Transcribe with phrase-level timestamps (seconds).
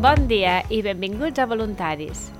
[0.00, 2.30] Bon dia i benvinguts a Voluntaris,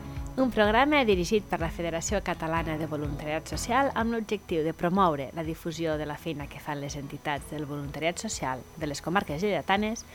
[0.40, 5.44] un programa dirigit per la Federació Catalana de Voluntariat Social amb l'objectiu de promoure la
[5.44, 10.06] difusió de la feina que fan les entitats del voluntariat social de les comarques lleidatanes,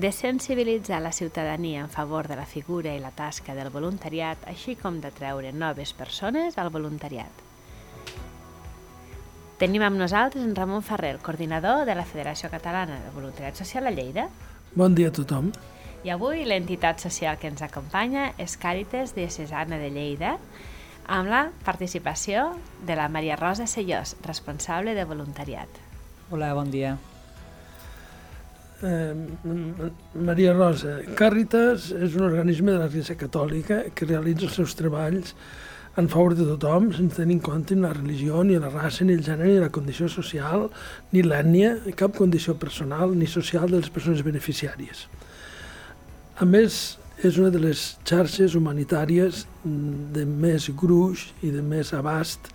[0.00, 4.72] de sensibilitzar la ciutadania en favor de la figura i la tasca del voluntariat, així
[4.80, 7.44] com de treure noves persones al voluntariat.
[9.60, 13.92] Tenim amb nosaltres en Ramon Ferrer, coordinador de la Federació Catalana de Voluntariat Social a
[13.92, 14.30] Lleida.
[14.72, 15.52] Bon dia a tothom.
[16.06, 20.36] I avui l'entitat social que ens acompanya és Càritas Diocesana de Lleida,
[21.10, 22.52] amb la participació
[22.86, 25.80] de la Maria Rosa Sellós, responsable de voluntariat.
[26.30, 26.94] Hola, bon dia.
[28.78, 29.14] Eh,
[30.14, 35.34] Maria Rosa, Càritas és un organisme de l'Església Catòlica que realitza els seus treballs
[35.98, 39.16] en favor de tothom, sense tenir en compte ni la religió, ni la raça, ni
[39.18, 40.68] el gènere, ni la condició social,
[41.10, 45.08] ni l'ètnia, cap condició personal ni social de les persones beneficiàries.
[46.38, 49.40] A més, és una de les xarxes humanitàries
[50.14, 52.52] de més gruix i de més abast,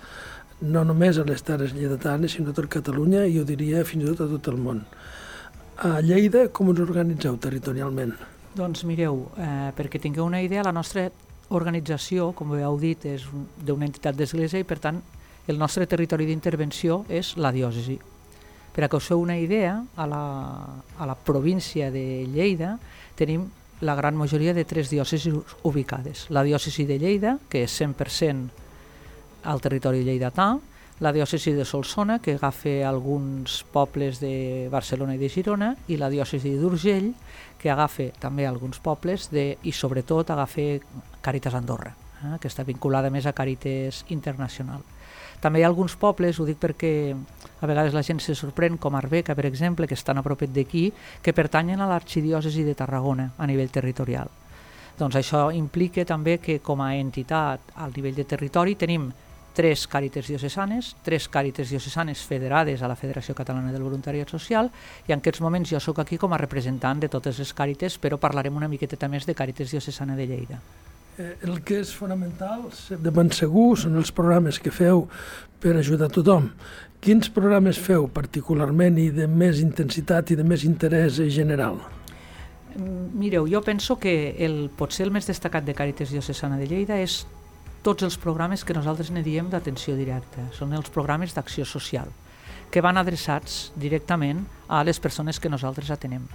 [0.63, 4.13] no només a les Terres Lleidatanes, sinó a tot Catalunya i jo diria fins i
[4.13, 4.85] tot a tot el món.
[5.83, 8.13] A Lleida, com us organitzeu territorialment?
[8.55, 11.09] Doncs mireu, eh, perquè tingueu una idea, la nostra
[11.49, 13.25] organització, com heu dit, és
[13.67, 15.01] d'una entitat d'església i per tant
[15.51, 17.97] el nostre territori d'intervenció és la diòcesi.
[18.73, 20.23] Per a que us feu una idea, a la,
[20.97, 22.77] a la província de Lleida
[23.19, 23.49] tenim
[23.83, 26.25] la gran majoria de tres diòcesis ubicades.
[26.31, 28.47] La diòcesi de Lleida, que és 100%
[29.43, 30.55] al territori lleidatà,
[31.03, 36.09] la diòcesi de Solsona, que agafa alguns pobles de Barcelona i de Girona, i la
[36.09, 37.11] diòcesi d'Urgell,
[37.59, 40.79] que agafa també alguns pobles de, i sobretot agafa
[41.23, 41.91] Càritas Andorra,
[42.23, 44.85] eh, que està vinculada més a Càritas Internacional.
[45.43, 46.93] També hi ha alguns pobles, ho dic perquè
[47.63, 50.89] a vegades la gent se sorprèn, com Arbeca, per exemple, que estan a propet d'aquí,
[51.23, 54.27] que pertanyen a l'arxidiòcesi de Tarragona a nivell territorial.
[54.99, 59.07] Doncs això implica també que com a entitat al nivell de territori tenim
[59.53, 64.69] tres càrites diocesanes, tres càrites diocesanes federades a la Federació Catalana del Voluntariat Social
[65.07, 68.17] i en aquests moments jo sóc aquí com a representant de totes les càrites, però
[68.17, 70.59] parlarem una miqueta més de càrites diocesana de Lleida.
[71.17, 75.05] Eh, el que és fonamental, de ben segur, són els programes que feu
[75.61, 76.49] per ajudar tothom.
[77.03, 81.77] Quins programes feu particularment i de més intensitat i de més interès general?
[83.13, 87.19] Mireu, jo penso que el, potser el més destacat de Càritas Diocesana de Lleida és
[87.85, 90.47] tots els programes que nosaltres ne diem d'atenció directa.
[90.57, 92.09] Són els programes d'acció social,
[92.71, 96.25] que van adreçats directament a les persones que nosaltres atenem.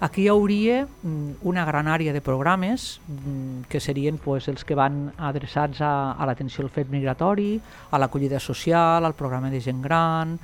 [0.00, 4.74] Aquí hi hauria mm, una gran àrea de programes mm, que serien pues, els que
[4.74, 7.58] van adreçats a, a l'atenció al fet migratori,
[7.90, 10.38] a l'acollida social, al programa de gent gran,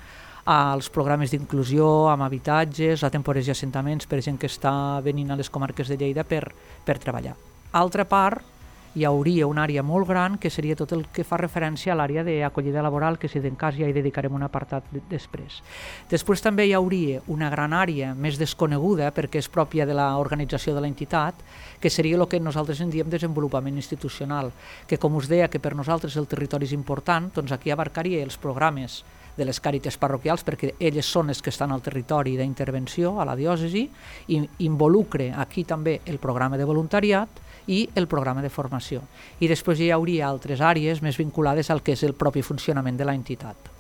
[0.45, 5.41] als programes d'inclusió amb habitatges, a temporers i assentaments per gent que està venint a
[5.41, 6.45] les comarques de Lleida per,
[6.85, 7.33] per treballar.
[7.81, 8.56] Altra part
[8.97, 12.23] hi hauria una àrea molt gran que seria tot el que fa referència a l'àrea
[12.25, 15.61] d'acollida laboral, que si d'en cas ja hi dedicarem un apartat després.
[16.09, 20.81] Després també hi hauria una gran àrea més desconeguda, perquè és pròpia de l'organització de
[20.81, 21.45] l'entitat,
[21.79, 24.49] que seria el que nosaltres en diem desenvolupament institucional,
[24.89, 28.41] que com us deia que per nosaltres el territori és important, doncs aquí abarcaria els
[28.41, 29.03] programes
[29.37, 33.37] de les càrites parroquials perquè elles són les que estan al territori d'intervenció, a la
[33.37, 33.91] diòcesi,
[34.33, 39.03] i involucre aquí també el programa de voluntariat i el programa de formació.
[39.41, 43.07] I després hi hauria altres àrees més vinculades al que és el propi funcionament de
[43.09, 43.73] la entitat.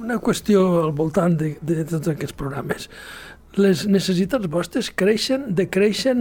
[0.00, 2.88] Una qüestió al voltant de, de tots aquests programes
[3.58, 6.20] les necessitats vostres creixen, decreixen,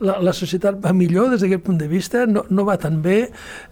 [0.00, 3.18] la, la societat va millor des d'aquest punt de vista, no, no va tan bé.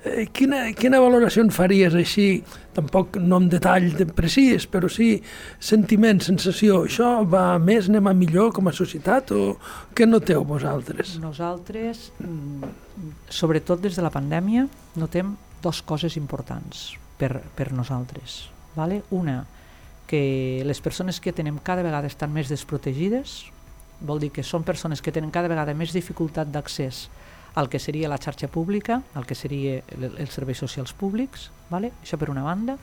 [0.05, 2.29] Eh, quina, quina valoració en faries així,
[2.77, 5.17] tampoc no en detall de precís, però sí
[5.59, 9.56] sentiment, sensació, això va més, anem a millor com a societat o
[9.97, 11.17] què noteu vosaltres?
[11.23, 12.73] Nosaltres, mm,
[13.33, 14.69] sobretot des de la pandèmia,
[15.00, 18.45] notem dos coses importants per, per nosaltres.
[18.77, 19.03] Vale?
[19.11, 19.41] Una,
[20.08, 23.44] que les persones que tenen cada vegada estan més desprotegides,
[24.00, 27.06] vol dir que són persones que tenen cada vegada més dificultat d'accés
[27.58, 31.93] al que seria la xarxa pública, al que seria els serveis socials públics, vale?
[32.02, 32.78] això per una banda,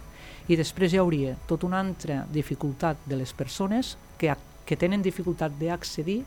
[0.48, 4.34] i després hi hauria tota una altra dificultat de les persones que,
[4.66, 6.22] que tenen dificultat d'accedir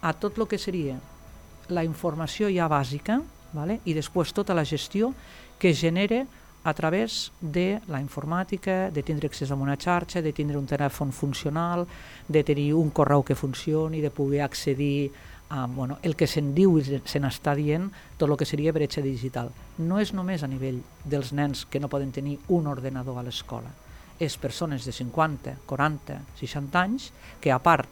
[0.00, 0.96] a tot el que seria
[1.68, 3.20] la informació ja bàsica
[3.52, 3.80] vale?
[3.84, 5.12] i després tota la gestió
[5.60, 6.24] que genera
[6.62, 11.12] a través de la informàtica, de tindre accés a una xarxa, de tindre un telèfon
[11.12, 11.86] funcional,
[12.28, 15.10] de tenir un correu que funcioni, de poder accedir
[15.50, 19.02] a bueno, el que se'n diu i se n'està dient, tot el que seria bretxa
[19.02, 19.50] digital.
[19.78, 23.72] No és només a nivell dels nens que no poden tenir un ordenador a l'escola,
[24.20, 27.10] és persones de 50, 40, 60 anys
[27.40, 27.88] que a part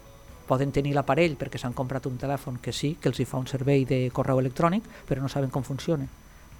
[0.48, 3.50] poden tenir l'aparell perquè s'han comprat un telèfon que sí, que els hi fa un
[3.50, 6.06] servei de correu electrònic, però no saben com funciona.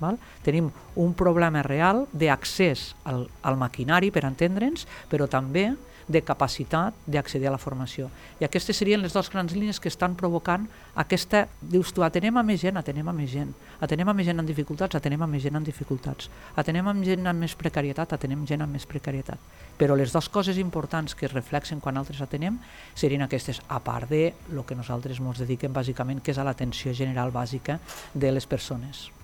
[0.01, 0.19] Val?
[0.47, 5.73] Tenim un problema real d'accés al, al maquinari, per entendre'ns, però també
[6.09, 8.09] de capacitat d'accedir a la formació.
[8.41, 10.65] I aquestes serien les dues grans línies que estan provocant
[10.97, 11.45] aquesta...
[11.61, 13.53] Dius tu, atenem a més gent, atenem a més gent.
[13.85, 16.31] Atenem a més gent amb dificultats, atenem a més gent amb dificultats.
[16.57, 19.45] Atenem a gent amb més precarietat, atenem gent amb més precarietat.
[19.79, 22.57] Però les dues coses importants que es reflexen quan altres atenem
[22.97, 26.97] serien aquestes, a part de lo que nosaltres ens dediquem bàsicament, que és a l'atenció
[26.97, 27.79] general bàsica
[28.15, 29.18] de les persones.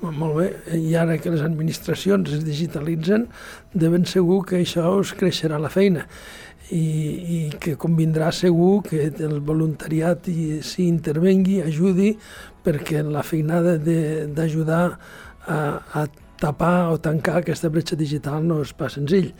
[0.00, 0.46] Molt bé,
[0.80, 3.26] i ara que les administracions es digitalitzen,
[3.76, 6.06] de ben segur que això us creixerà la feina
[6.72, 10.30] i, i que convindrà segur que el voluntariat
[10.64, 12.14] s'hi intervengui, ajudi,
[12.64, 15.60] perquè la feinada d'ajudar a,
[16.00, 16.06] a
[16.40, 19.34] tapar o tancar aquesta bretxa digital no és pas senzill.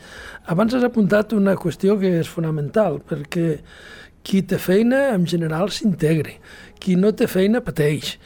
[0.45, 3.57] Abans has apuntat una qüestió que és fonamental, perquè
[4.21, 6.37] qui té feina en general s'integri,
[6.81, 8.19] qui no té feina pateix.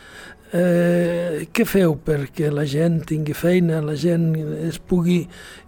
[0.53, 4.35] Eh, què feu perquè la gent tingui feina, la gent
[4.67, 5.23] es pugui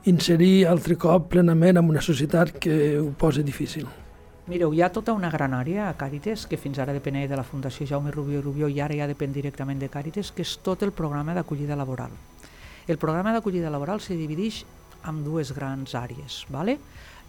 [0.05, 3.87] inserir altre cop plenament en una societat que ho posa difícil?
[4.47, 7.43] Mireu, hi ha tota una gran àrea a Càritas, que fins ara depenia de la
[7.43, 10.85] Fundació Jaume Rubió i Rubió i ara ja depèn directament de Càritas, que és tot
[10.85, 12.13] el programa d'acollida laboral.
[12.87, 14.61] El programa d'acollida laboral se divideix
[15.09, 16.45] en dues grans àrees.
[16.49, 16.77] ¿vale?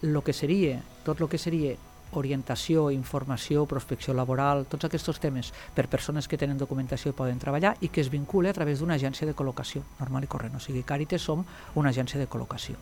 [0.01, 1.75] Lo que seria, tot el que seria
[2.13, 7.75] orientació, informació, prospecció laboral, tots aquests temes per persones que tenen documentació i poden treballar
[7.81, 10.55] i que es vincule a través d'una agència de col·locació, normal i corrent.
[10.55, 11.45] O sigui, Càritas som
[11.75, 12.75] una agència de col·locació.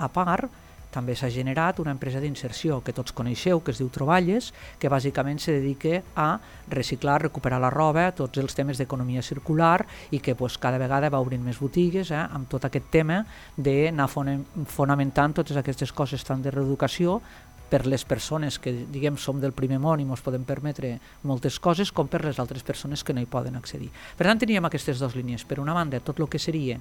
[0.00, 0.48] A part,
[0.90, 4.50] també s'ha generat una empresa d'inserció que tots coneixeu, que es diu Troballes,
[4.82, 10.18] que bàsicament se dedica a reciclar, recuperar la roba, tots els temes d'economia circular i
[10.18, 13.22] que pues, cada vegada va obrint més botigues eh, amb tot aquest tema
[13.56, 17.20] d'anar fonamentant totes aquestes coses tant de reeducació
[17.70, 21.92] per les persones que diguem som del primer món i ens podem permetre moltes coses
[21.94, 23.92] com per les altres persones que no hi poden accedir.
[24.18, 25.46] Per tant, teníem aquestes dues línies.
[25.46, 26.80] Per una banda, tot el que seria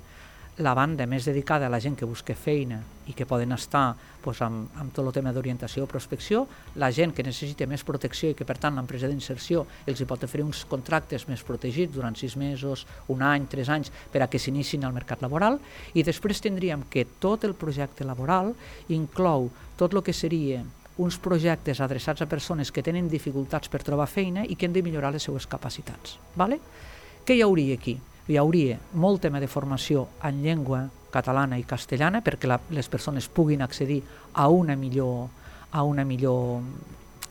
[0.59, 4.41] la banda més dedicada a la gent que busca feina i que poden estar pues,
[4.44, 6.41] amb, amb tot el tema d'orientació o prospecció,
[6.75, 10.25] la gent que necessita més protecció i que per tant l'empresa d'inserció els hi pot
[10.27, 14.42] oferir uns contractes més protegits durant sis mesos, un any, tres anys, per a que
[14.42, 15.62] s'inicin al mercat laboral
[15.95, 18.51] i després tindríem que tot el projecte laboral
[18.89, 19.47] inclou
[19.80, 20.65] tot el que seria
[21.00, 24.84] uns projectes adreçats a persones que tenen dificultats per trobar feina i que han de
[24.84, 26.18] millorar les seues capacitats.
[26.36, 26.60] Vale?
[27.25, 27.96] Què hi hauria aquí?
[28.30, 33.30] Hi hauria molt tema de formació en llengua catalana i castellana perquè la, les persones
[33.31, 34.01] puguin accedir
[34.34, 35.30] a una millor,
[35.72, 36.60] a una millor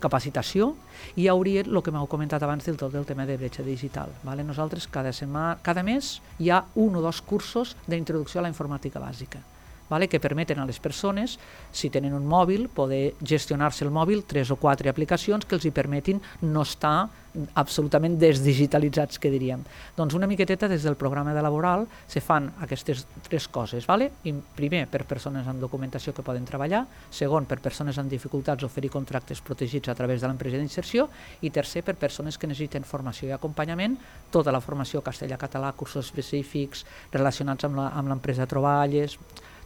[0.01, 0.73] capacitació
[1.15, 4.17] i hi hauria el que m'heu comentat abans del tot del tema de bretxa digital.
[4.25, 4.49] Vale?
[4.49, 9.03] Nosaltres cada, setmana, cada mes hi ha un o dos cursos d'introducció a la informàtica
[9.03, 9.45] bàsica
[9.89, 10.09] vale?
[10.09, 11.39] que permeten a les persones,
[11.73, 15.75] si tenen un mòbil, poder gestionar-se el mòbil, tres o quatre aplicacions que els hi
[15.75, 17.09] permetin no estar
[17.55, 19.63] absolutament desdigitalitzats, que diríem.
[19.97, 23.87] Doncs una miqueteta des del programa de laboral se fan aquestes tres coses.
[23.87, 24.11] Vale?
[24.25, 28.91] I primer, per persones amb documentació que poden treballar, segon, per persones amb dificultats oferir
[28.91, 31.09] contractes protegits a través de l'empresa d'inserció
[31.43, 33.99] i tercer, per persones que necessiten formació i acompanyament,
[34.33, 39.19] tota la formació castellà-català, cursos específics relacionats amb l'empresa de treballes,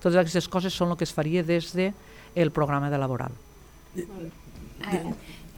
[0.03, 1.95] totes aquestes coses són el que es faria des del
[2.35, 3.33] de programa de laboral.
[3.97, 5.03] Eh,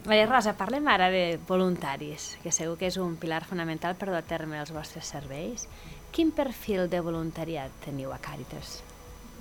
[0.04, 4.18] Maria Rosa, parlem ara de voluntaris, que segur que és un pilar fonamental per dur
[4.18, 5.64] a terme els vostres serveis.
[6.12, 8.82] Quin perfil de voluntariat teniu a Càritas?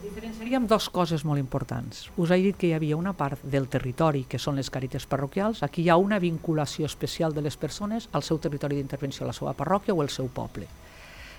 [0.04, 2.08] Diferenciaríem dues coses molt importants.
[2.20, 5.62] Us he dit que hi havia una part del territori, que són les càrites parroquials.
[5.63, 9.36] Aquí hi ha una vinculació especial de les persones al seu territori d'intervenció, a la
[9.38, 10.68] seva parròquia o al seu poble.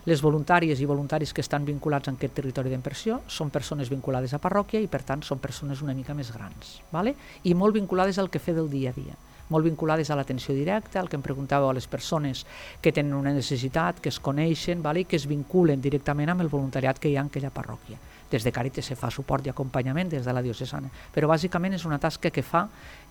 [0.05, 4.41] Les voluntàries i voluntaris que estan vinculats en aquest territori d'inversió són persones vinculades a
[4.43, 7.15] parròquia i per tant són persones una mica més grans vale?
[7.45, 9.17] i molt vinculades al que fer del dia a dia
[9.49, 12.45] molt vinculades a l'atenció directa, al que em preguntàveu a les persones
[12.81, 15.05] que tenen una necessitat, que es coneixen vale?
[15.05, 18.01] i que es vinculen directament amb el voluntariat que hi ha en aquella parròquia.
[18.31, 21.85] Des de Càritas se fa suport i acompanyament des de la diocesana, però bàsicament és
[21.85, 22.65] una tasca que fa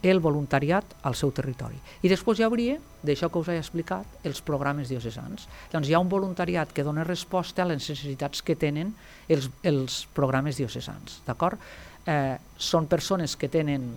[0.03, 1.77] el voluntariat al seu territori.
[2.03, 5.47] I després hi hauria, d'això que us he explicat, els programes diocesans.
[5.71, 8.93] Doncs hi ha un voluntariat que dona resposta a les necessitats que tenen
[9.29, 11.21] els, els programes diocesans.
[11.27, 11.61] D'acord?
[12.05, 13.93] Eh, són persones que tenen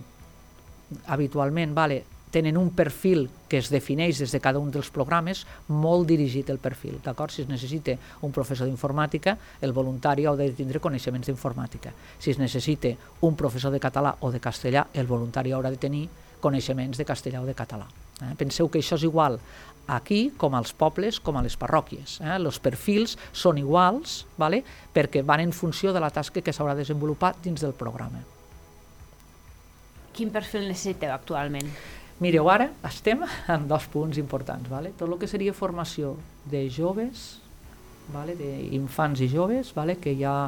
[1.11, 2.05] habitualment vale,
[2.37, 6.61] tenen un perfil que es defineix des de cada un dels programes molt dirigit el
[6.61, 7.33] perfil, d'acord?
[7.33, 7.95] Si es necessita
[8.29, 11.95] un professor d'informàtica, el voluntari ha de tindre coneixements d'informàtica.
[12.19, 12.93] Si es necessita
[13.25, 16.05] un professor de català o de castellà, el voluntari haurà de tenir
[16.45, 17.89] coneixements de castellà o de català.
[18.21, 18.35] Eh?
[18.37, 19.41] Penseu que això és igual
[19.87, 22.21] aquí com als pobles, com a les parròquies.
[22.21, 22.37] Eh?
[22.37, 24.61] Els perfils són iguals vale?
[24.93, 28.21] perquè van en funció de la tasca que s'haurà desenvolupat dins del programa.
[30.17, 31.73] Quin perfil necessiteu actualment?
[32.17, 33.21] Mireu, ara estem
[33.53, 34.71] en dos punts importants.
[34.73, 34.95] Vale?
[34.97, 36.15] Tot el que seria formació
[36.49, 37.43] de joves,
[38.13, 38.37] vale?
[38.39, 39.99] d'infants i joves, vale?
[40.01, 40.39] que hi ha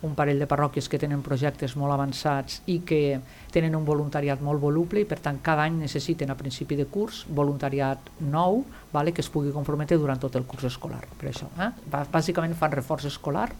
[0.00, 3.20] un parell de parròquies que tenen projectes molt avançats i que
[3.52, 7.26] tenen un voluntariat molt voluble i per tant cada any necessiten a principi de curs
[7.28, 8.62] voluntariat nou
[8.94, 9.12] vale?
[9.12, 11.04] que es pugui comprometre durant tot el curs escolar.
[11.20, 11.70] Per això, eh?
[11.92, 13.50] Bàsicament fan reforç escolar.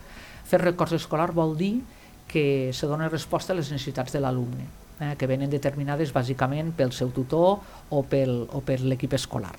[0.48, 1.74] Fer reforç escolar vol dir
[2.30, 4.64] que se dona resposta a les necessitats de l'alumne,
[5.00, 5.14] eh?
[5.18, 7.58] que venen determinades bàsicament pel seu tutor
[7.90, 9.56] o, pel, o per l'equip escolar.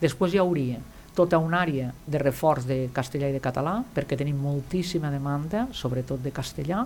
[0.00, 0.80] Després hi hauria
[1.18, 6.22] tota una àrea de reforç de castellà i de català, perquè tenim moltíssima demanda, sobretot
[6.22, 6.84] de castellà,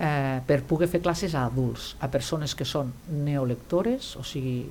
[0.00, 4.62] eh, per poder fer classes a adults, a persones que són neolectores, o sigui,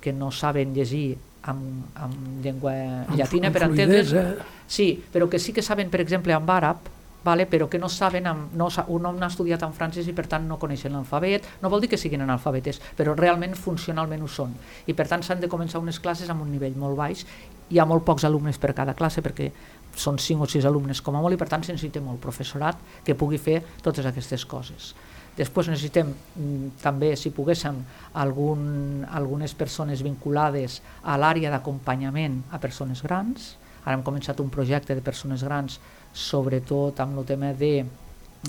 [0.00, 1.16] que no saben llegir
[1.50, 2.76] amb, amb llengua
[3.18, 4.12] llatina, per entendre's.
[4.14, 4.26] Eh?
[4.70, 6.86] Sí, però que sí que saben, per exemple, amb àrab,
[7.26, 7.48] vale?
[7.50, 10.94] però que no saben, no, no ha estudiat en francès i per tant no coneixen
[10.94, 14.54] l'alfabet, no vol dir que siguin analfabetes, però realment funcionalment ho són.
[14.86, 17.26] I per tant s'han de començar unes classes amb un nivell molt baix,
[17.70, 19.50] hi ha molt pocs alumnes per cada classe perquè
[19.96, 22.78] són 5 o 6 alumnes com a molt i per tant se necessita molt professorat
[23.04, 24.94] que pugui fer totes aquestes coses.
[25.36, 27.82] Després necessitem mm, també, si poguéssim,
[28.16, 33.54] algun, algunes persones vinculades a l'àrea d'acompanyament a persones grans.
[33.86, 35.78] Ara hem començat un projecte de persones grans
[36.12, 37.86] sobretot amb el tema de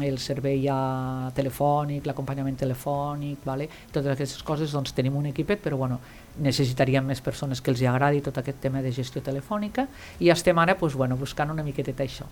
[0.03, 3.69] el servei ja telefònic, l'acompanyament telefònic, vale?
[3.91, 5.99] totes aquestes coses, doncs tenim un equipet, però bueno,
[6.43, 9.87] necessitaríem més persones que els agradi tot aquest tema de gestió telefònica
[10.19, 12.27] i estem ara doncs, bueno, buscant una miqueta això.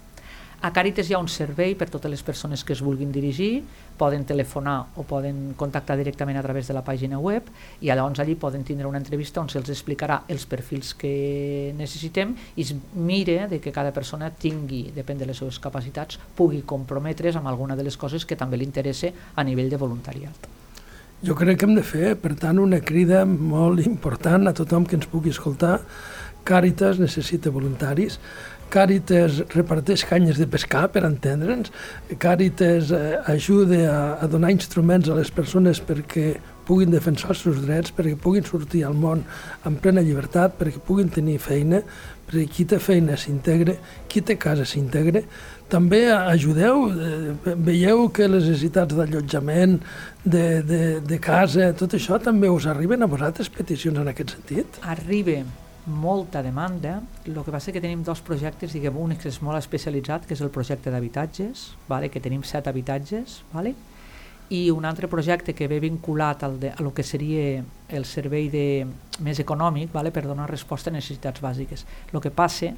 [0.62, 3.63] A Càritas hi ha un servei per totes les persones que es vulguin dirigir,
[3.97, 7.47] poden telefonar o poden contactar directament a través de la pàgina web
[7.81, 12.65] i llavors allí poden tindre una entrevista on se'ls explicarà els perfils que necessitem i
[12.65, 17.47] es mire de que cada persona tingui, depèn de les seves capacitats, pugui comprometre's amb
[17.51, 20.53] alguna de les coses que també li interessa a nivell de voluntariat.
[21.24, 24.97] Jo crec que hem de fer, per tant, una crida molt important a tothom que
[25.00, 25.79] ens pugui escoltar.
[26.45, 28.19] Càritas necessita voluntaris
[28.74, 31.72] Càritas reparteix canyes de pescar, per entendre'ns.
[32.19, 36.34] Càritas eh, ajuda a, a donar instruments a les persones perquè
[36.65, 39.24] puguin defensar els seus drets, perquè puguin sortir al món
[39.67, 41.81] amb plena llibertat, perquè puguin tenir feina,
[42.25, 43.77] perquè qui té feina s'integre,
[44.10, 45.25] qui té casa s'integre.
[45.69, 49.77] També ajudeu, eh, veieu que les necessitats d'allotjament,
[50.25, 54.81] de, de, de casa, tot això també us arriben a vosaltres peticions en aquest sentit?
[54.95, 55.45] Arriben,
[55.86, 60.25] molta demanda, el que passa que tenim dos projectes, diguem, un que és molt especialitzat,
[60.25, 62.10] que és el projecte d'habitatges, vale?
[62.10, 63.75] que tenim set habitatges, vale?
[64.50, 68.50] i un altre projecte que ve vinculat al de, a lo que seria el servei
[68.54, 68.86] de,
[69.25, 70.12] més econòmic vale?
[70.13, 71.86] per donar resposta a necessitats bàsiques.
[72.13, 72.74] El que passa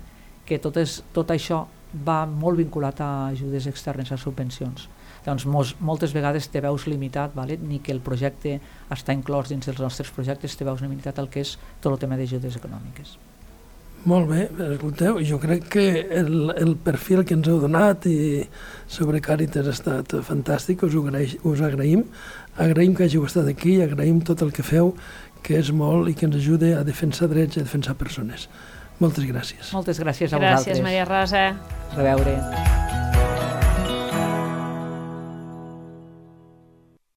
[0.48, 1.66] que tot, és, tot això
[2.08, 4.88] va molt vinculat a ajudes externes, a subvencions
[5.26, 7.58] doncs mos, moltes vegades te veus limitat, vale?
[7.58, 8.60] ni que el projecte
[8.94, 12.20] està inclòs dins dels nostres projectes, te veus limitat al que és tot el tema
[12.20, 13.18] d'ajudes econòmiques.
[14.08, 18.46] Molt bé, escolteu, jo crec que el, el perfil que ens heu donat i
[18.88, 22.06] sobre Càritas ha estat fantàstic, us, agraï, us agraïm,
[22.56, 24.94] agraïm que hàgiu estat aquí, agraïm tot el que feu,
[25.44, 28.48] que és molt i que ens ajuda a defensar drets i a defensar persones.
[29.04, 29.76] Moltes gràcies.
[29.76, 30.68] Moltes gràcies a gràcies, vosaltres.
[30.72, 31.48] Gràcies, Maria Rosa.
[31.92, 32.87] A reveure.